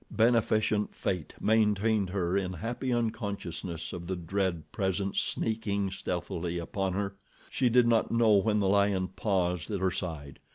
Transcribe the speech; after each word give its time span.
Beneficent 0.09 0.95
Fate 0.95 1.33
maintained 1.39 2.09
her 2.09 2.35
in 2.35 2.53
happy 2.53 2.91
unconsciousness 2.91 3.93
of 3.93 4.07
the 4.07 4.15
dread 4.15 4.63
presence 4.71 5.19
sneaking 5.21 5.91
stealthily 5.91 6.57
upon 6.57 6.93
her. 6.93 7.13
She 7.51 7.69
did 7.69 7.87
not 7.87 8.09
know 8.11 8.37
when 8.37 8.59
the 8.59 8.67
lion 8.67 9.09
paused 9.09 9.69
at 9.69 9.79
her 9.79 9.91
side. 9.91 10.39